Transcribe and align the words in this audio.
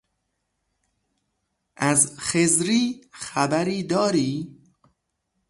از 1.75 2.17
خضری 2.19 3.01
خبری 3.11 3.83
داری؟ 3.83 4.57